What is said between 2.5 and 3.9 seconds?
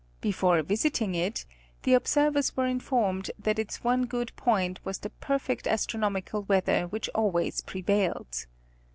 were informed that its